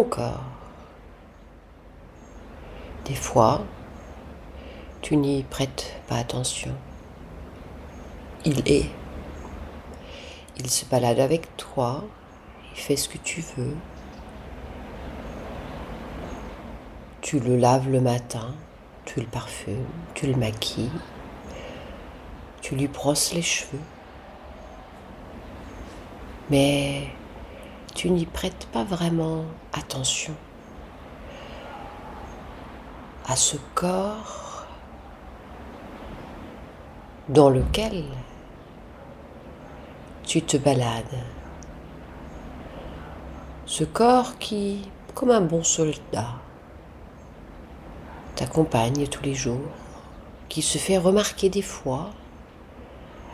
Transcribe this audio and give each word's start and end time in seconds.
corps. 0.00 0.40
Des 3.04 3.14
fois, 3.14 3.62
tu 5.02 5.16
n'y 5.16 5.42
prêtes 5.42 6.00
pas 6.08 6.16
attention. 6.16 6.74
Il 8.44 8.66
est. 8.66 8.90
Il 10.56 10.70
se 10.70 10.84
balade 10.86 11.20
avec 11.20 11.56
toi, 11.56 12.04
il 12.72 12.80
fait 12.80 12.96
ce 12.96 13.08
que 13.08 13.18
tu 13.18 13.44
veux. 13.56 13.76
Tu 17.20 17.38
le 17.38 17.56
laves 17.56 17.88
le 17.88 18.00
matin, 18.00 18.54
tu 19.04 19.20
le 19.20 19.26
parfumes, 19.26 19.86
tu 20.14 20.26
le 20.26 20.36
maquilles, 20.36 20.90
tu 22.60 22.76
lui 22.76 22.88
brosses 22.88 23.32
les 23.32 23.42
cheveux. 23.42 23.80
Mais 26.50 27.08
tu 27.94 28.10
n'y 28.10 28.26
prêtes 28.26 28.66
pas 28.72 28.84
vraiment 28.84 29.44
attention 29.72 30.34
à 33.26 33.36
ce 33.36 33.56
corps 33.74 34.66
dans 37.28 37.50
lequel 37.50 38.04
tu 40.24 40.42
te 40.42 40.56
balades. 40.56 41.22
Ce 43.66 43.84
corps 43.84 44.38
qui, 44.38 44.88
comme 45.14 45.30
un 45.30 45.40
bon 45.40 45.62
soldat, 45.62 46.34
t'accompagne 48.36 49.06
tous 49.06 49.22
les 49.22 49.34
jours, 49.34 49.70
qui 50.48 50.62
se 50.62 50.78
fait 50.78 50.98
remarquer 50.98 51.48
des 51.48 51.62
fois 51.62 52.10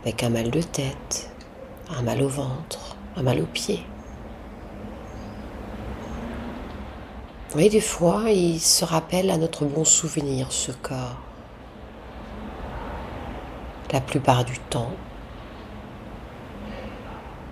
avec 0.00 0.22
un 0.22 0.30
mal 0.30 0.50
de 0.50 0.62
tête, 0.62 1.30
un 1.90 2.02
mal 2.02 2.22
au 2.22 2.28
ventre, 2.28 2.96
un 3.16 3.22
mal 3.22 3.40
aux 3.40 3.46
pieds. 3.46 3.84
Oui, 7.56 7.68
des 7.68 7.80
fois, 7.80 8.30
il 8.30 8.58
se 8.58 8.84
rappelle 8.84 9.30
à 9.30 9.36
notre 9.36 9.64
bon 9.64 9.84
souvenir, 9.84 10.50
ce 10.50 10.72
corps. 10.72 11.20
La 13.92 14.00
plupart 14.00 14.44
du 14.44 14.58
temps, 14.58 14.90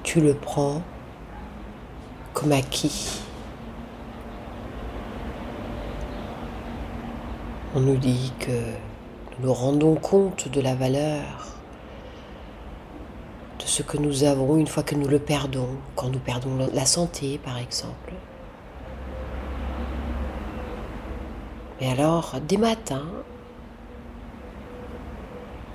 tu 0.03 0.21
le 0.21 0.35
prends 0.35 0.83
comme 2.35 2.51
acquis. 2.51 3.21
On 7.77 7.81
nous 7.81 7.97
dit 7.97 8.33
que 8.41 8.51
nous 9.39 9.47
nous 9.47 9.55
rendons 9.55 9.95
compte 9.95 10.49
de 10.49 10.61
la 10.61 10.75
valeur 10.75 11.23
de 13.61 13.65
ce 13.65 13.85
que 13.85 13.99
nous 13.99 14.25
avons 14.25 14.57
une 14.57 14.67
fois 14.67 14.83
que 14.83 14.97
nous 14.97 15.07
le 15.07 15.21
perdons, 15.21 15.69
quand 15.95 16.09
nous 16.09 16.19
perdons 16.19 16.69
la 16.73 16.87
santé 16.87 17.39
par 17.39 17.57
exemple. 17.57 18.15
Et 21.83 21.91
alors, 21.91 22.37
des 22.47 22.59
matins, 22.59 23.11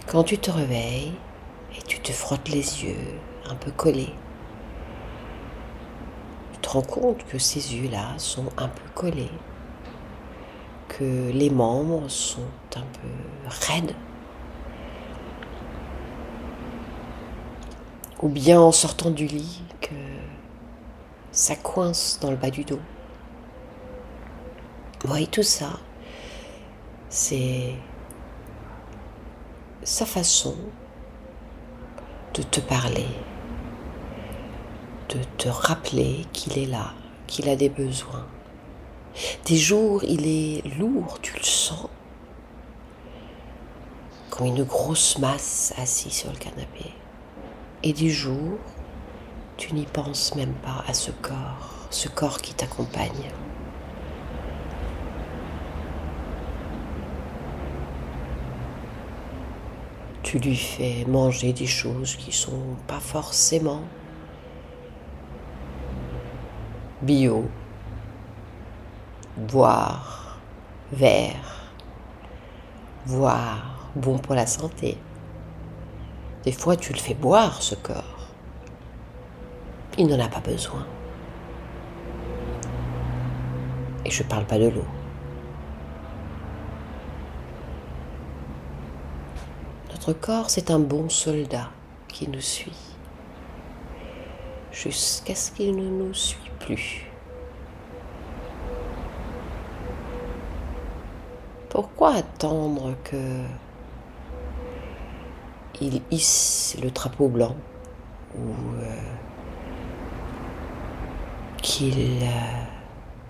quand 0.06 0.24
tu 0.24 0.38
te 0.38 0.50
réveilles 0.50 1.12
et 1.78 1.82
tu 1.82 2.00
te 2.00 2.14
frottes 2.14 2.48
les 2.48 2.86
yeux 2.86 3.20
un 3.50 3.56
peu 3.56 3.72
collés, 3.72 4.14
tu 6.54 6.60
te 6.62 6.70
rends 6.70 6.82
compte 6.82 7.26
que 7.26 7.38
ces 7.38 7.76
yeux-là 7.76 8.14
sont 8.20 8.46
un 8.58 8.70
peu 8.70 8.90
collés, 8.96 9.30
que 10.88 11.30
les 11.30 11.50
membres 11.50 12.08
sont 12.08 12.48
un 12.78 12.86
peu 13.02 13.10
raides. 13.68 13.94
Ou 18.22 18.30
bien 18.30 18.62
en 18.62 18.72
sortant 18.72 19.10
du 19.10 19.26
lit, 19.26 19.62
que 19.82 19.94
ça 21.34 21.58
coince 21.58 22.18
dans 22.22 22.32
le 22.32 22.38
bas 22.38 22.50
du 22.50 22.64
dos. 22.64 22.80
Oui, 25.10 25.28
tout 25.28 25.44
ça, 25.44 25.80
c'est 27.10 27.74
sa 29.84 30.06
façon 30.06 30.56
de 32.34 32.44
te 32.44 32.60
parler, 32.60 33.08
de 35.10 35.20
te 35.38 35.48
rappeler 35.48 36.26
qu'il 36.34 36.58
est 36.58 36.66
là, 36.66 36.94
qu'il 37.26 37.48
a 37.50 37.56
des 37.56 37.70
besoins. 37.70 38.28
Des 39.46 39.56
jours, 39.56 40.04
il 40.04 40.28
est 40.28 40.64
lourd, 40.78 41.20
tu 41.22 41.34
le 41.36 41.44
sens, 41.44 41.88
comme 44.30 44.48
une 44.48 44.64
grosse 44.64 45.18
masse 45.18 45.74
assise 45.78 46.14
sur 46.14 46.32
le 46.32 46.38
canapé. 46.38 46.94
Et 47.84 47.94
des 47.94 48.10
jours, 48.10 48.60
tu 49.56 49.74
n'y 49.74 49.86
penses 49.86 50.36
même 50.36 50.54
pas 50.54 50.84
à 50.88 50.94
ce 50.94 51.12
corps, 51.12 51.88
ce 51.90 52.10
corps 52.10 52.42
qui 52.42 52.54
t'accompagne. 52.54 53.32
Tu 60.28 60.40
lui 60.40 60.58
fais 60.58 61.06
manger 61.08 61.54
des 61.54 61.66
choses 61.66 62.18
qui 62.18 62.34
sont 62.34 62.76
pas 62.86 63.00
forcément 63.00 63.84
bio, 67.02 67.46
voire 69.48 70.38
vert, 70.92 71.72
voire 73.06 73.90
bon 73.96 74.18
pour 74.18 74.36
la 74.36 74.46
santé. 74.46 74.98
Des 76.44 76.52
fois, 76.52 76.76
tu 76.76 76.92
le 76.92 77.00
fais 77.00 77.14
boire, 77.14 77.62
ce 77.62 77.76
corps. 77.76 78.28
Il 79.98 80.08
n'en 80.08 80.20
a 80.20 80.28
pas 80.28 80.42
besoin. 80.42 80.86
Et 84.04 84.12
je 84.12 84.24
ne 84.24 84.28
parle 84.28 84.46
pas 84.46 84.60
de 84.60 84.68
l'eau. 84.68 85.07
Corps, 90.14 90.50
c'est 90.50 90.72
un 90.72 90.80
bon 90.80 91.10
soldat 91.10 91.70
qui 92.08 92.30
nous 92.30 92.42
suit 92.42 92.72
jusqu'à 94.72 95.36
ce 95.36 95.52
qu'il 95.52 95.76
ne 95.76 95.90
nous 95.90 96.14
suit 96.14 96.52
plus. 96.60 97.06
Pourquoi 101.70 102.14
attendre 102.16 102.96
que 103.04 103.42
il 105.82 106.02
hisse 106.10 106.78
le 106.82 106.90
drapeau 106.90 107.28
blanc 107.28 107.56
ou 108.36 108.52
euh, 108.80 108.96
qu'il 111.62 112.24
euh, 112.24 112.64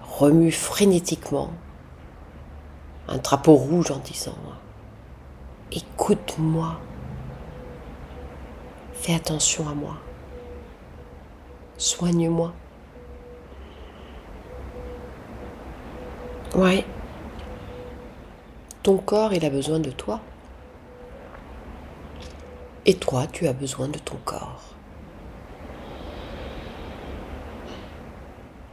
remue 0.02 0.52
frénétiquement 0.52 1.50
un 3.08 3.18
drapeau 3.18 3.56
rouge 3.56 3.92
en 3.92 3.98
disant 3.98 4.38
écoute-moi. 5.72 6.80
Fais 8.94 9.14
attention 9.14 9.68
à 9.70 9.74
moi. 9.74 9.98
Soigne-moi. 11.78 12.54
Ouais. 16.56 16.86
Ton 18.84 18.98
corps, 18.98 19.34
il 19.34 19.46
a 19.46 19.50
besoin 19.50 19.80
de 19.80 19.92
toi. 19.92 20.22
Et 22.86 22.96
toi, 22.96 23.28
tu 23.28 23.48
as 23.48 23.54
besoin 23.54 23.90
de 23.90 24.00
ton 24.00 24.16
corps. 24.24 24.64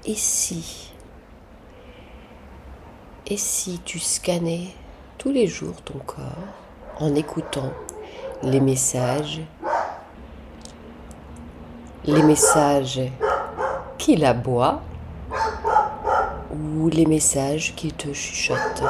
Et 0.07 0.15
si? 0.15 0.93
Et 3.27 3.37
si 3.37 3.81
tu 3.81 3.99
scannais 3.99 4.69
tous 5.19 5.31
les 5.31 5.47
jours 5.47 5.81
ton 5.83 5.99
corps? 5.99 6.64
En 7.01 7.15
écoutant 7.15 7.73
les 8.43 8.61
messages, 8.61 9.41
les 12.05 12.23
messages 12.23 13.01
qu'il 13.99 14.25
aboie 14.25 14.83
ou 16.53 16.89
les 16.89 17.07
messages 17.07 17.75
qu'il 17.75 17.93
te 17.95 18.13
chuchote. 18.13 18.83